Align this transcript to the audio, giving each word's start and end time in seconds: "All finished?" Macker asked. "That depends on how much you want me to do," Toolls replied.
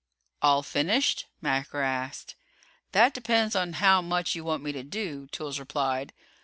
"All 0.41 0.63
finished?" 0.63 1.27
Macker 1.41 1.83
asked. 1.83 2.33
"That 2.91 3.13
depends 3.13 3.55
on 3.55 3.73
how 3.73 4.01
much 4.01 4.33
you 4.33 4.43
want 4.43 4.63
me 4.63 4.71
to 4.71 4.81
do," 4.81 5.27
Toolls 5.27 5.59
replied. 5.59 6.11